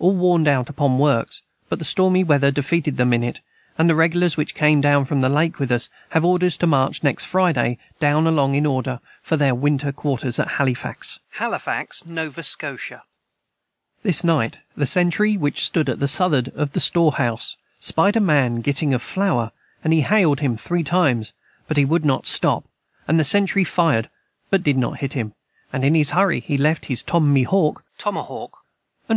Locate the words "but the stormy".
1.68-2.24